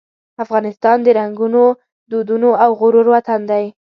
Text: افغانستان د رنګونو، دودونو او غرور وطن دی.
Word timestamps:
افغانستان 0.43 0.97
د 1.03 1.07
رنګونو، 1.19 1.63
دودونو 2.11 2.49
او 2.63 2.69
غرور 2.79 3.07
وطن 3.15 3.41
دی. 3.51 3.65